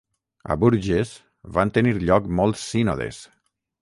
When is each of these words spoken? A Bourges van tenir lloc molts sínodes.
A 0.53 0.55
Bourges 0.61 1.11
van 1.57 1.73
tenir 1.75 1.93
lloc 2.07 2.33
molts 2.41 2.65
sínodes. 2.71 3.21